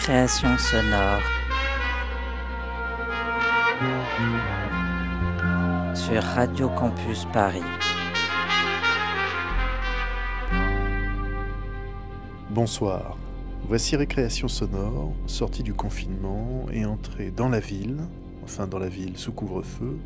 [0.00, 1.20] Récréation sonore.
[5.94, 7.60] Sur Radio Campus Paris.
[12.48, 13.18] Bonsoir.
[13.68, 17.98] Voici Récréation sonore, sortie du confinement et entrée dans la ville,
[18.42, 19.98] enfin dans la ville sous couvre-feu.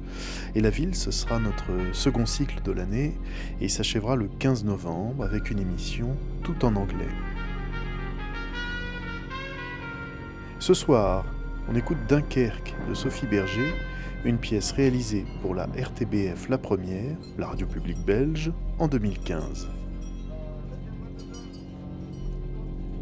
[0.57, 3.16] Et la ville, ce sera notre second cycle de l'année
[3.61, 7.07] et s'achèvera le 15 novembre avec une émission tout en anglais.
[10.65, 11.26] Ce soir,
[11.70, 13.74] on écoute Dunkerque de Sophie Berger,
[14.24, 19.68] une pièce réalisée pour la RTBF La Première, la radio publique belge, en 2015.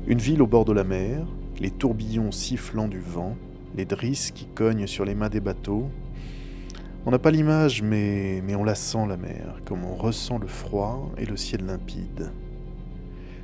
[0.09, 1.25] Une ville au bord de la mer,
[1.61, 3.37] les tourbillons sifflant du vent,
[3.77, 5.89] les drisses qui cognent sur les mâts des bateaux.
[7.07, 11.13] On n'a pas l'image, mais on la sent la mer, comme on ressent le froid
[11.17, 12.33] et le ciel limpide.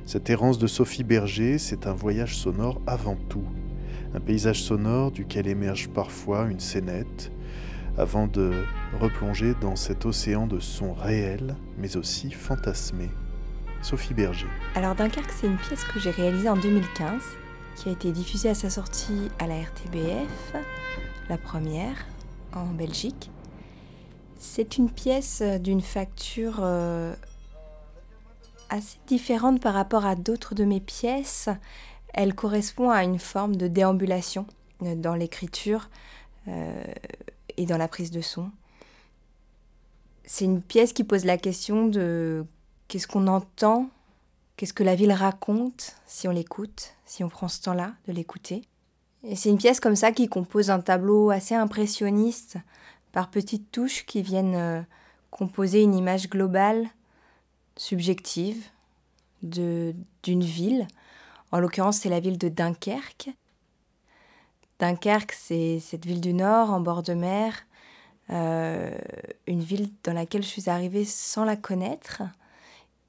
[0.05, 3.45] Cette errance de Sophie Berger, c'est un voyage sonore avant tout,
[4.13, 7.31] un paysage sonore duquel émerge parfois une scénette,
[7.97, 8.63] avant de
[8.99, 13.09] replonger dans cet océan de sons réels, mais aussi fantasmés.
[13.81, 14.47] Sophie Berger.
[14.75, 17.21] Alors Dunkerque, c'est une pièce que j'ai réalisée en 2015,
[17.75, 20.55] qui a été diffusée à sa sortie à la RTBF,
[21.29, 21.95] la première,
[22.53, 23.29] en Belgique.
[24.37, 27.13] C'est une pièce euh, d'une facture euh,
[28.69, 31.49] assez différente par rapport à d'autres de mes pièces.
[32.13, 34.45] Elle correspond à une forme de déambulation
[34.83, 35.89] euh, dans l'écriture
[36.47, 36.83] euh,
[37.57, 38.51] et dans la prise de son.
[40.25, 42.45] C'est une pièce qui pose la question de
[42.87, 43.89] qu'est-ce qu'on entend,
[44.57, 48.63] qu'est-ce que la ville raconte si on l'écoute, si on prend ce temps-là de l'écouter.
[49.23, 52.57] Et c'est une pièce comme ça qui compose un tableau assez impressionniste
[53.11, 54.81] par petites touches qui viennent euh,
[55.31, 56.87] composer une image globale,
[57.75, 58.63] subjective,
[59.41, 59.93] d'une
[60.25, 60.87] ville.
[61.51, 63.29] En l'occurrence, c'est la ville de Dunkerque.
[64.79, 67.65] Dunkerque, c'est cette ville du Nord, en bord de mer,
[68.29, 68.97] euh,
[69.47, 72.21] une ville dans laquelle je suis arrivée sans la connaître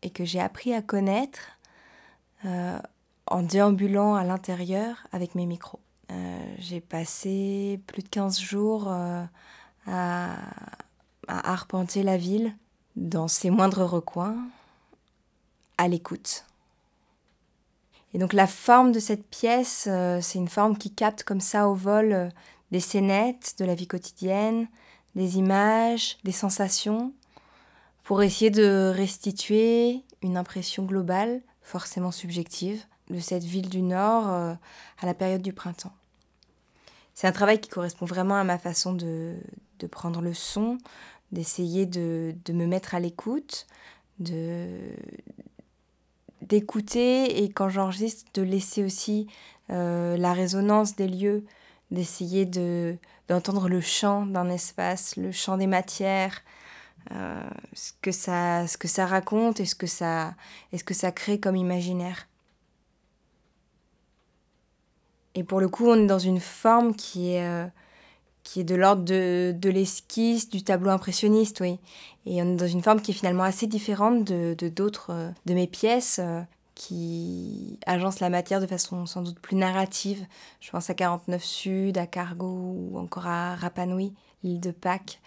[0.02, 1.58] et que j'ai appris à connaître
[2.46, 2.78] euh,
[3.26, 5.80] en déambulant à l'intérieur avec mes micros.
[6.10, 8.88] Euh, j'ai passé plus de 15 jours
[9.86, 10.36] à
[11.28, 12.56] arpenter la ville
[12.96, 14.36] dans ses moindres recoins,
[15.78, 16.44] à l'écoute.
[18.12, 21.68] Et donc la forme de cette pièce, euh, c'est une forme qui capte comme ça
[21.68, 22.28] au vol euh,
[22.70, 24.68] des scénettes de la vie quotidienne,
[25.14, 27.12] des images, des sensations,
[28.02, 34.54] pour essayer de restituer une impression globale, forcément subjective, de cette ville du Nord euh,
[35.00, 35.92] à la période du printemps.
[37.14, 39.36] C'est un travail qui correspond vraiment à ma façon de,
[39.78, 40.78] de prendre le son,
[41.32, 43.66] d'essayer de, de me mettre à l'écoute,
[44.18, 44.68] de
[46.50, 49.28] d'écouter et quand j'enregistre de laisser aussi
[49.70, 51.44] euh, la résonance des lieux,
[51.90, 52.96] d'essayer de
[53.28, 56.42] d'entendre le chant d'un espace, le chant des matières,
[57.12, 60.34] euh, ce que ça ce que ça raconte et ce que ça
[60.72, 62.26] et ce que ça crée comme imaginaire.
[65.36, 67.66] Et pour le coup, on est dans une forme qui est euh,
[68.50, 71.78] qui est de l'ordre de, de l'esquisse, du tableau impressionniste, oui.
[72.26, 75.54] Et on est dans une forme qui est finalement assez différente de d'autres euh, de
[75.54, 76.40] mes pièces euh,
[76.74, 80.26] qui agencent la matière de façon sans doute plus narrative.
[80.60, 85.20] Je pense à 49 Sud, à Cargo ou encore à Rapanui, l'île de Pâques,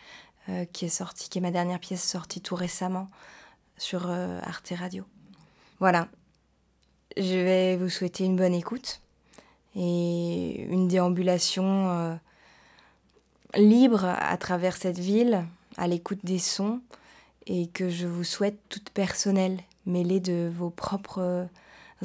[0.49, 3.09] euh, qui est sortie, qui est ma dernière pièce sortie tout récemment
[3.77, 5.05] sur Arte Radio.
[5.79, 6.09] Voilà.
[7.15, 8.99] Je vais vous souhaiter une bonne écoute
[9.77, 12.19] et une déambulation
[13.55, 15.45] libre à travers cette ville,
[15.77, 16.81] à l'écoute des sons,
[17.45, 21.47] et que je vous souhaite toute personnelle, mêlée de vos propres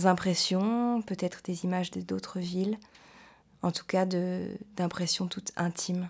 [0.05, 2.79] impressions, peut-être des images de d'autres villes,
[3.63, 4.07] en tout cas
[4.77, 6.09] d'impressions toutes intimes.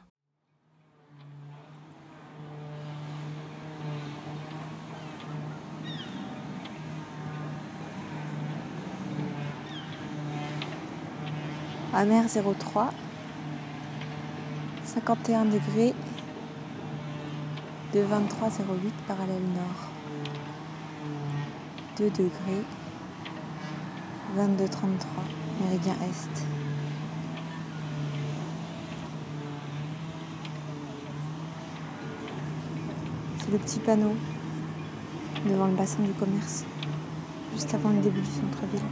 [11.94, 12.90] Amer 03,
[14.98, 15.94] 51 degrés,
[17.94, 18.04] de 23,08
[19.06, 19.88] parallèle nord.
[21.98, 22.64] 2 degrés,
[24.34, 25.22] 2233,
[25.62, 26.44] méridien Est.
[33.38, 34.16] C'est le petit panneau
[35.48, 36.64] devant le bassin du commerce,
[37.54, 38.82] juste avant le début du centre-ville.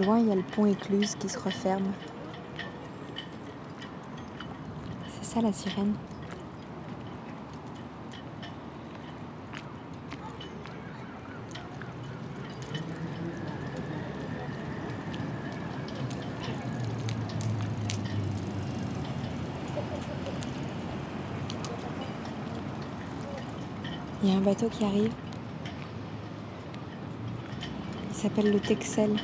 [0.00, 1.92] Au écluse qui se referme.
[5.20, 5.94] C'est ça la sirène.
[24.20, 25.12] Il y a un bateau qui arrive.
[28.10, 29.16] Il s'appelle le Texel.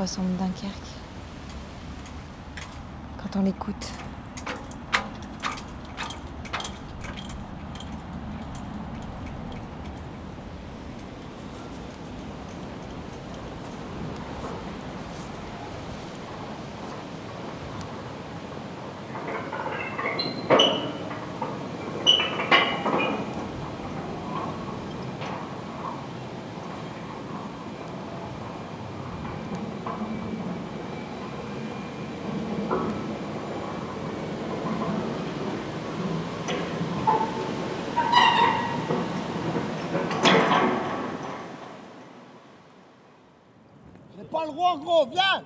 [0.00, 0.72] Ressemble Dunkerque.
[3.18, 3.92] Quand on l'écoute
[44.70, 45.44] Droit, gros, viens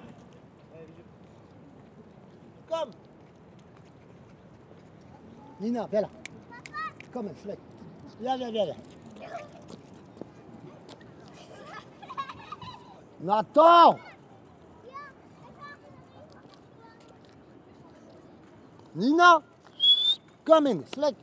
[2.69, 2.91] Comme
[5.61, 6.09] Nina, viens là.
[7.13, 7.59] Comme un flec.
[8.21, 8.77] Viens, viens, viens, viens.
[13.21, 13.99] Nathan
[18.95, 19.43] Nina
[20.45, 21.15] Come in, Slack.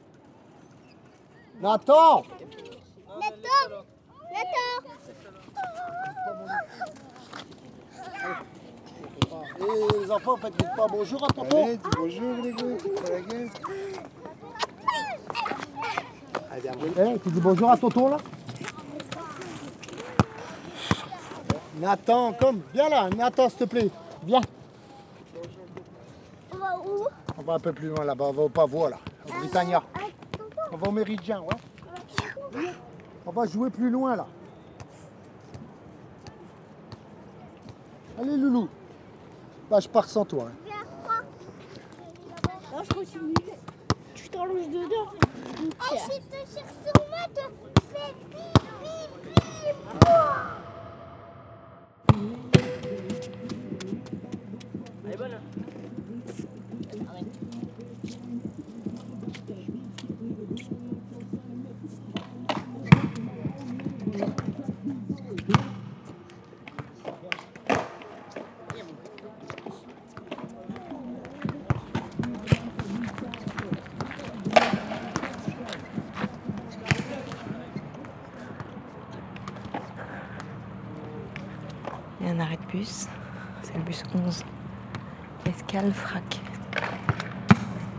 [1.61, 2.23] Nathan
[9.61, 11.65] Et les enfants, faites pas bonjour à tonton.
[11.65, 13.49] Allez, dis bonjour les gars, gueule
[16.97, 18.17] Eh, tu dis bonjour à Toto là
[21.79, 23.89] Nathan, comme, viens là, Nathan s'il te plaît,
[24.23, 24.41] viens.
[26.53, 27.07] On va où?
[27.37, 29.81] On va un peu plus loin là-bas, on va au Pavois là, au Britannia.
[30.71, 32.65] On va au Méridien, ouais.
[33.25, 34.27] On va jouer plus loin là.
[38.19, 38.67] Allez Loulou.
[39.71, 40.47] Bah, je pars sans toi.
[40.49, 41.23] Hein.
[42.73, 43.33] Non, je continue.
[44.13, 45.13] Tu t'allonges dedans.
[45.93, 47.39] Et si te cherche sur moi, te
[47.93, 48.43] fais pipi,
[49.23, 49.71] pipi,
[85.73, 86.41] Escale Frac.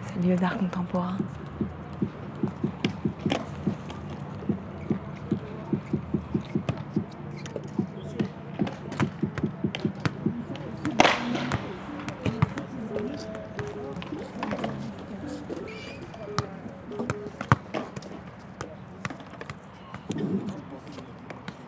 [0.05, 1.17] C'est lieu d'art contemporain.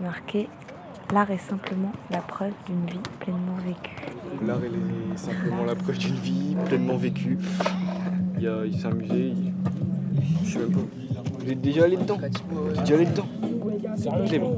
[0.03, 0.51] Marqué
[1.15, 3.94] L'art est simplement la preuve d'une vie pleinement vécue.
[4.47, 7.39] L'art est simplement la preuve d'une vie pleinement vécue.
[8.37, 9.29] Il, y a, il s'est amusé.
[9.29, 9.53] il-
[10.45, 10.81] Je sais même pas.
[11.45, 12.19] Vous êtes déjà allé dedans?
[12.19, 13.27] Vous êtes déjà allé dedans?
[14.27, 14.57] Clément.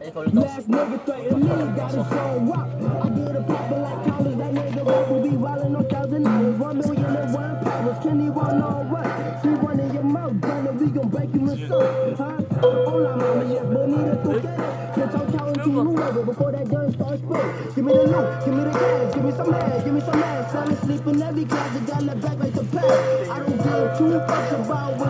[0.00, 0.10] Allez,
[24.30, 25.09] Talks about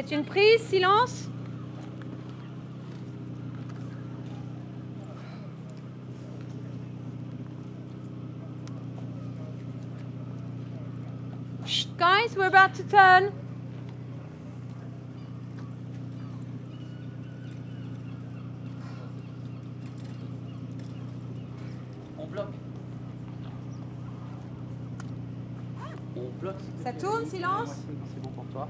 [0.00, 1.28] C'est une prise, silence.
[11.66, 13.32] Shh, guys, we're about to turn.
[22.16, 22.46] On bloque.
[26.14, 26.54] On bloque.
[26.84, 27.70] Ça tourne, silence.
[28.14, 28.68] C'est bon pour toi.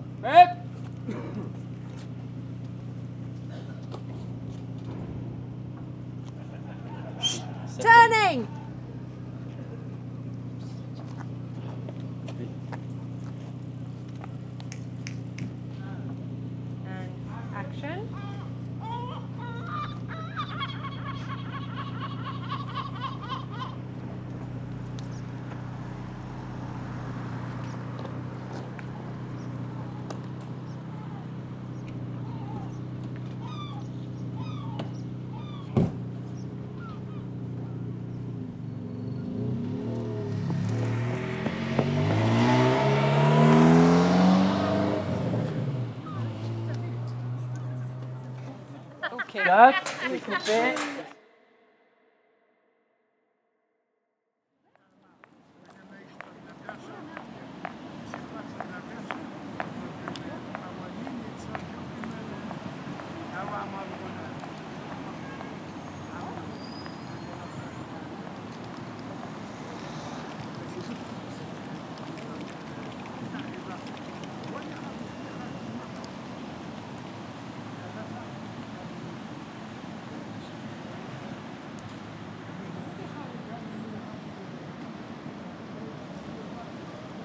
[50.28, 50.87] C'est coupé.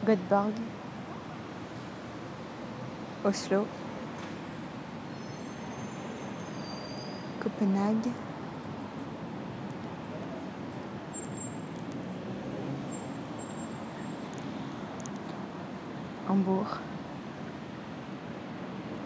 [0.05, 0.51] Göteborg,
[3.23, 3.65] Oslo,
[7.39, 8.11] Copenhague,
[16.27, 16.79] Hambourg,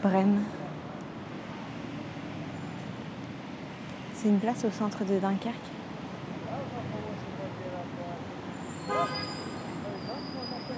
[0.01, 0.41] Brenne.
[4.15, 5.55] C'est une place au centre de Dunkerque.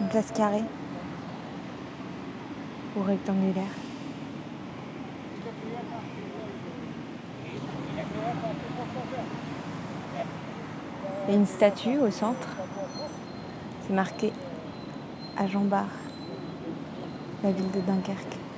[0.10, 0.64] Place carrée
[2.98, 3.64] ou rectangulaire.
[11.28, 12.48] Il y a une statue au centre.
[13.86, 14.34] C'est marqué
[15.38, 15.86] à Jean Bart,
[17.44, 18.49] la ville de Dunkerque.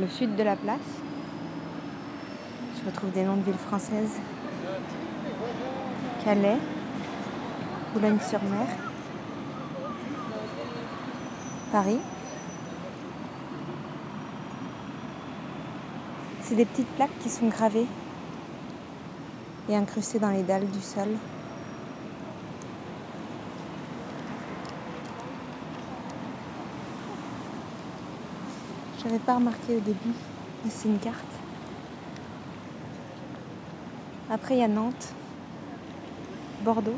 [0.00, 0.78] Le sud de la place,
[2.76, 4.20] je retrouve des noms de villes françaises.
[6.24, 6.58] Calais,
[7.92, 8.66] Boulogne-sur-Mer,
[11.72, 11.98] Paris.
[16.42, 17.86] C'est des petites plaques qui sont gravées
[19.68, 21.08] et incrustées dans les dalles du sol.
[29.02, 30.12] J'avais pas remarqué au début,
[30.64, 31.24] mais c'est une carte.
[34.28, 35.14] Après, il y a Nantes,
[36.64, 36.96] Bordeaux.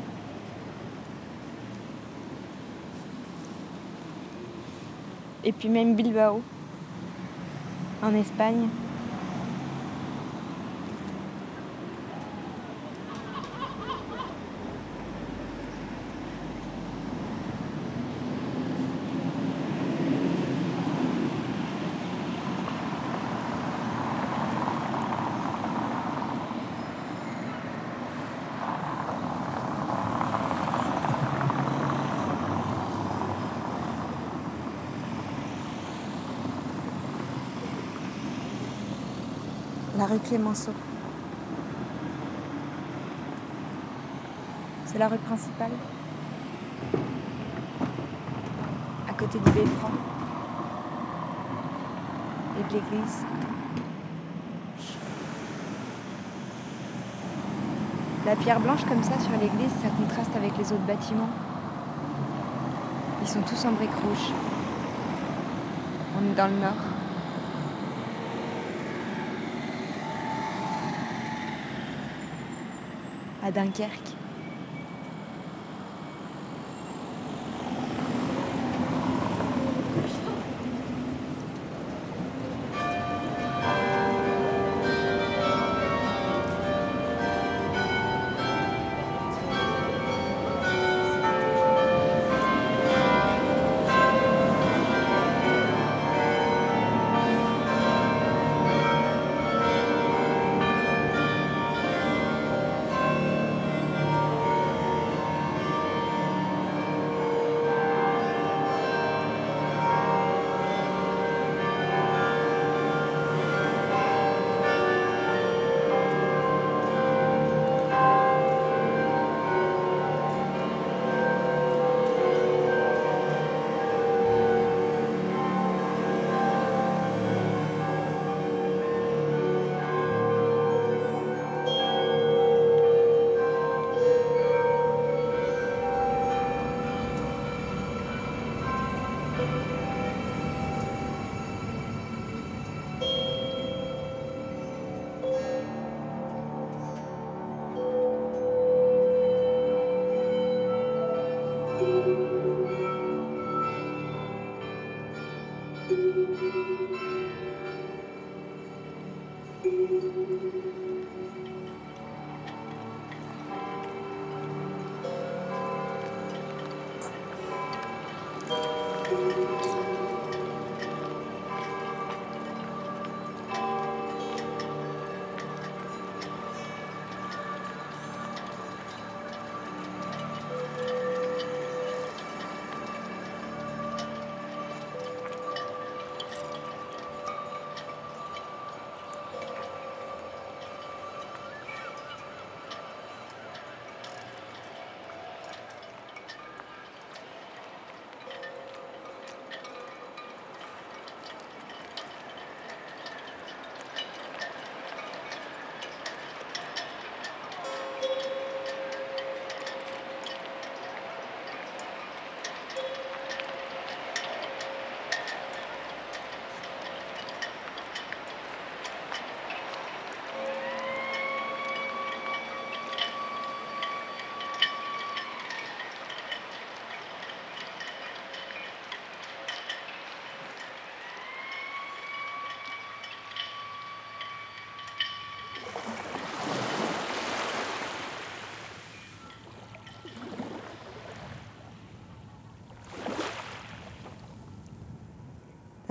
[5.43, 6.41] Et puis même Bilbao,
[8.01, 8.67] en Espagne.
[40.11, 40.73] Rue Clémenceau.
[44.85, 45.71] C'est la rue principale.
[49.09, 49.91] À côté du beffroi
[52.59, 53.25] et de l'église.
[58.25, 61.29] La pierre blanche comme ça sur l'église, ça contraste avec les autres bâtiments.
[63.21, 64.33] Ils sont tous en briques rouges.
[66.19, 67.00] On est dans le nord.
[73.51, 74.20] Dunkerque.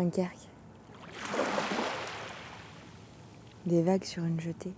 [0.01, 0.49] Dunkerque.
[3.67, 4.73] Des vagues sur une jetée.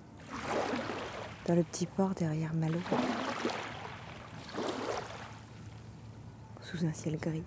[1.47, 2.81] Dans le petit port derrière Malo.
[6.61, 7.45] Sous un ciel gris.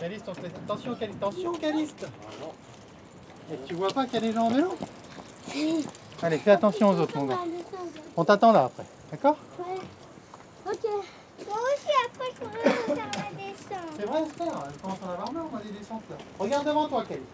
[0.00, 1.16] Caliste, on te laisse- Attention, Caliste.
[1.22, 2.06] Attention, Caliste.
[3.52, 4.74] Et tu vois pas qu'il y a des gens en vélo
[6.22, 7.38] Allez, fais attention aux autres, mon gars.
[8.16, 8.84] On t'attend là après.
[9.10, 9.36] D'accord
[10.66, 10.84] Ok.
[11.48, 13.90] Moi aussi, après, je pourrais faire la descente.
[13.98, 14.64] C'est vrai, frère.
[14.74, 16.16] Je commence à en avoir marre, moi, des descentes là?
[16.38, 17.26] Regarde devant toi, Caliste.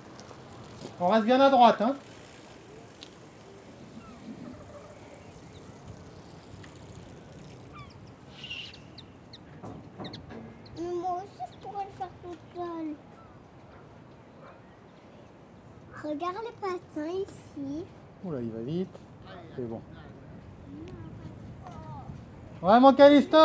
[1.01, 1.97] On reste bien à droite, hein
[10.79, 12.95] Mais moi aussi, je pourrais le faire toute seule.
[16.11, 17.85] Regarde les patins ici.
[18.25, 18.89] Oula, il va vite.
[19.57, 19.81] C'est bon.
[22.63, 23.37] Ouais, mon Calisto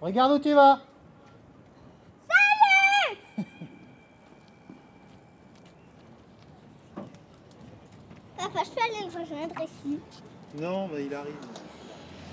[0.00, 0.80] Regarde où tu vas
[8.36, 9.98] Papa, je peux aller le rejoindre ici.
[10.54, 11.34] Non, bah il arrive.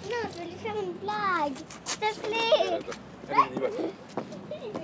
[0.05, 1.57] Non, je vais lui faire une blague.
[1.85, 2.79] S'il te plaît.
[3.29, 4.79] Allez, on y va.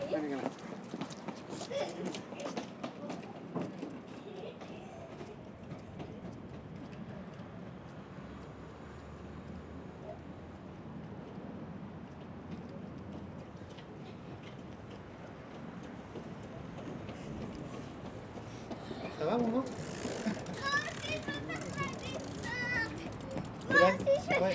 [24.21, 24.51] Super,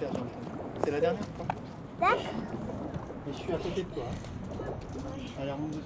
[0.00, 0.26] j'entends.
[0.84, 1.46] C'est la dernière fois.
[3.28, 4.04] Et je suis à côté de toi.
[5.40, 5.82] Allez, remonte dessus.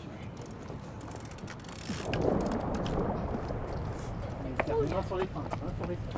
[4.68, 6.15] Hein, les freins.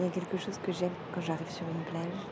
[0.00, 2.26] Il y a quelque chose que j'aime quand j'arrive sur une plage.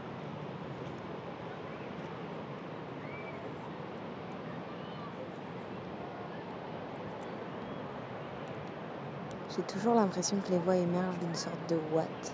[9.55, 12.33] J'ai toujours l'impression que les voix émergent d'une sorte de ouate.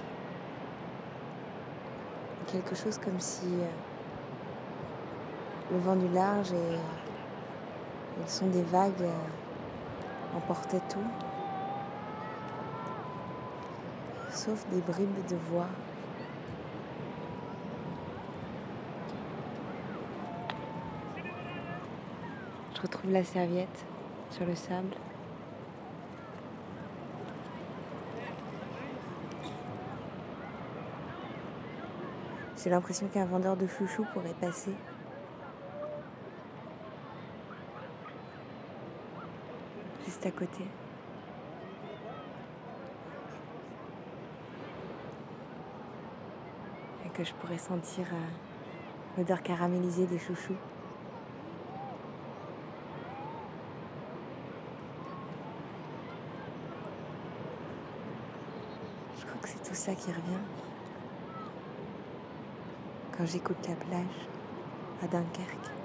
[2.47, 3.67] Quelque chose comme si euh,
[5.73, 6.77] le vent du large et,
[8.21, 11.24] le son des vagues euh, emportait tout,
[14.45, 15.69] sauf des bribes de voix.
[22.75, 23.87] Je retrouve la serviette
[24.31, 24.95] sur le sable.
[32.63, 34.75] J'ai l'impression qu'un vendeur de chouchou pourrait passer.
[40.05, 40.65] Juste à côté.
[47.15, 50.57] Que je pourrais sentir euh, l'odeur caramélisée des chouchous.
[59.17, 60.43] Je crois que c'est tout ça qui revient
[63.17, 64.29] quand j'écoute la plage
[65.03, 65.84] à Dunkerque.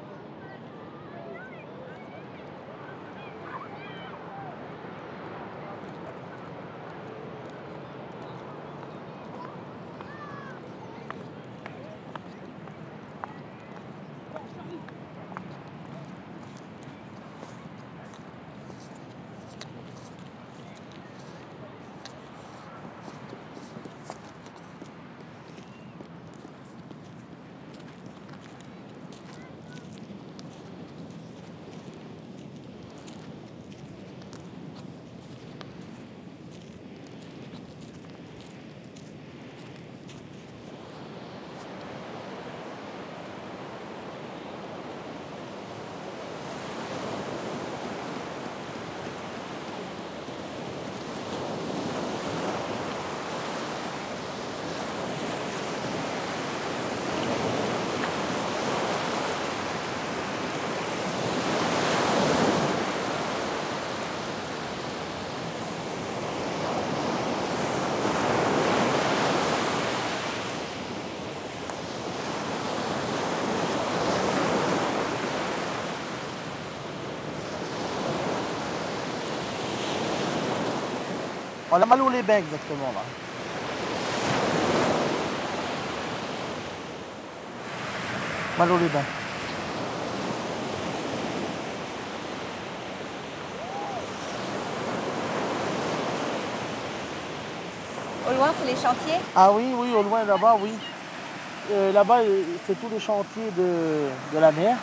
[81.80, 83.02] On a mal où les bains exactement là.
[88.58, 89.00] Malo les bains.
[98.28, 99.22] Au loin, c'est les chantiers?
[99.34, 100.72] Ah oui, oui, au loin là-bas, oui.
[101.72, 104.76] Euh, là-bas, euh, c'est tous les chantiers de, de la mer.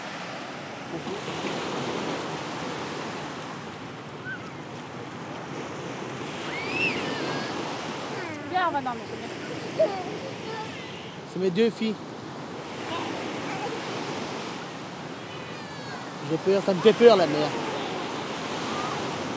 [11.32, 11.94] C'est mes deux filles.
[16.30, 17.48] J'ai peur, ça me fait peur la mer.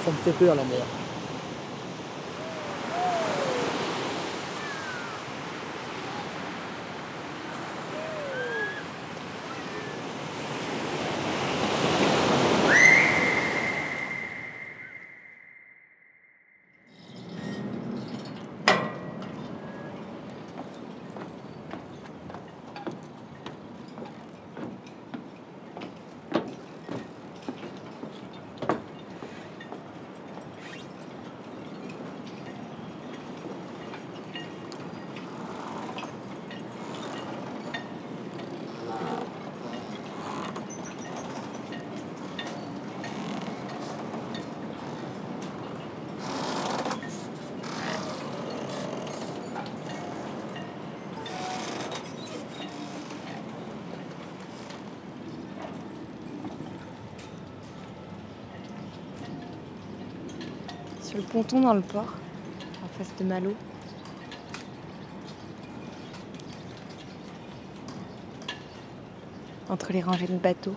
[0.06, 0.99] Ça me fait peur la mer.
[61.32, 62.16] Ponton dans le port,
[62.84, 63.54] en face de Malo.
[69.70, 70.76] Entre les rangées de bateaux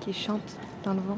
[0.00, 1.16] qui chantent dans le vent.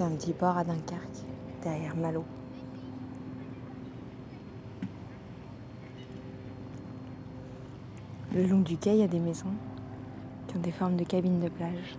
[0.00, 1.26] C'est un petit port à Dunkerque,
[1.62, 2.24] derrière Malo.
[8.32, 9.52] Le long du quai, il y a des maisons
[10.46, 11.98] qui ont des formes de cabines de plage.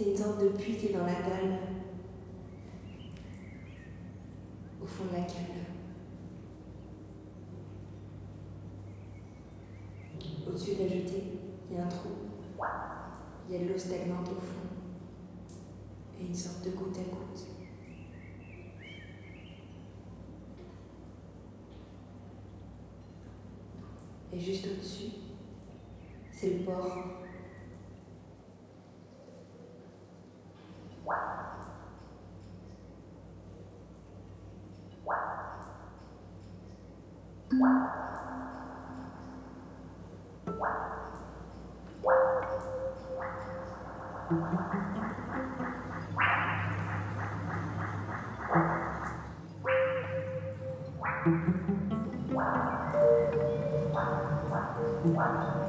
[0.00, 1.58] C'est une sorte de puits qui est dans la dalle,
[4.82, 5.66] au fond de la cale.
[10.48, 11.24] Au-dessus de la jetée,
[11.68, 12.08] il y a un trou.
[13.46, 14.70] Il y a de l'eau stagnante au fond.
[16.18, 17.46] Et une sorte de goutte à goutte.
[24.32, 25.10] Et juste au-dessus,
[26.32, 26.64] c'est le
[37.60, 37.90] port.
[55.02, 55.59] Wow.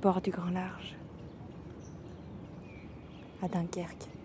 [0.00, 0.94] Port du Grand Large,
[3.42, 4.17] à Dunkerque.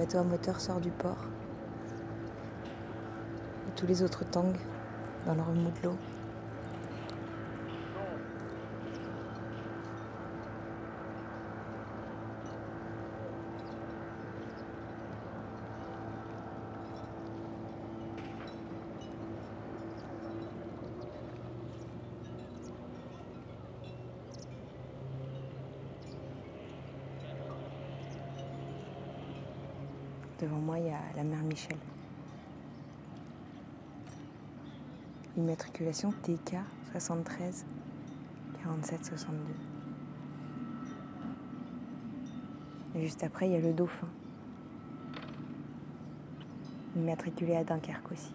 [0.00, 1.26] Bateau à moteur sort du port.
[3.68, 4.56] Et tous les autres tanguent
[5.26, 5.96] dans le remous de l'eau.
[30.40, 31.76] Devant moi, il y a mer Michel.
[35.36, 36.56] Immatriculation TK
[36.92, 37.64] 73
[38.62, 39.38] 47 62.
[42.96, 44.08] Et juste après, il y a le Dauphin.
[46.96, 48.32] Immatriculé à Dunkerque aussi.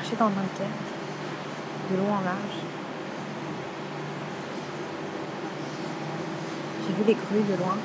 [0.00, 0.70] Marché dans Dunkerque,
[1.90, 2.58] de long en large.
[6.86, 7.76] J'ai vu les grues de loin,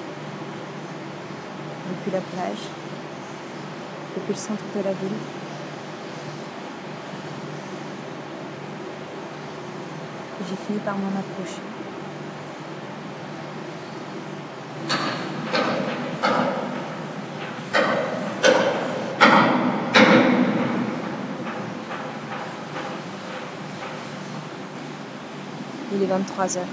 [1.89, 2.69] depuis la plage,
[4.15, 5.19] depuis le centre de la ville.
[10.49, 11.74] J'ai fini par m'en approcher.
[26.05, 26.63] Il est 23 heures.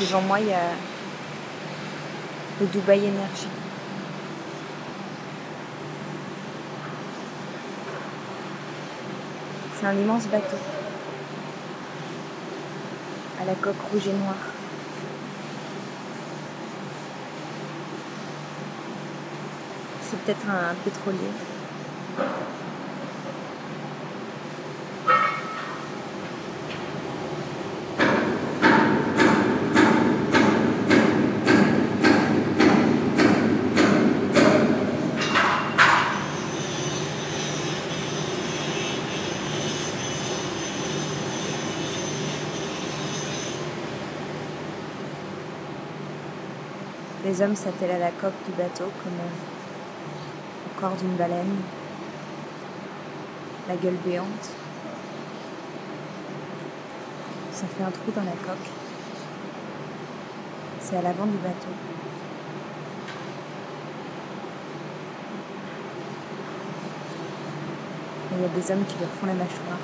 [0.00, 0.60] Devant moi, il y a
[2.58, 3.48] le Dubai Energy.
[9.78, 10.56] C'est un immense bateau
[13.42, 14.36] à la coque rouge et noire.
[20.11, 21.18] C'est peut-être un pétrolier.
[47.24, 49.12] Les hommes s'attellent à la coque du bateau comme
[50.90, 51.56] d'une baleine,
[53.68, 54.50] la gueule béante.
[57.52, 58.68] Ça fait un trou dans la coque.
[60.80, 61.68] C'est à l'avant du bateau.
[68.34, 69.78] Il y a des hommes qui leur font la mâchoire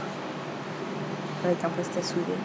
[1.45, 2.39] avec un poste à souder.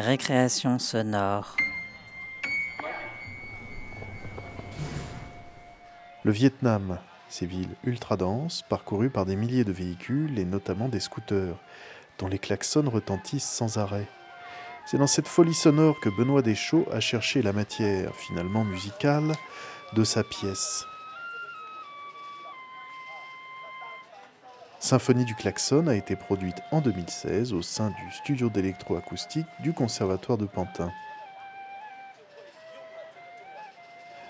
[0.00, 1.56] Récréation sonore.
[6.24, 6.98] Le Vietnam,
[7.28, 11.54] Ces villes ultra denses, parcourues par des milliers de véhicules et notamment des scooters,
[12.18, 14.08] dont les klaxons retentissent sans arrêt.
[14.86, 19.32] C'est dans cette folie sonore que Benoît Deschaux a cherché la matière, finalement musicale,
[19.92, 20.86] de sa pièce.
[24.90, 30.36] Symphonie du klaxon a été produite en 2016 au sein du studio d'électroacoustique du Conservatoire
[30.36, 30.90] de Pantin.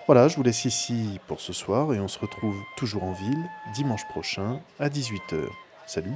[0.04, 3.42] Voilà, je vous laisse ici pour ce soir et on se retrouve toujours en ville
[3.72, 5.46] dimanche prochain à 18h.
[5.86, 6.12] Salut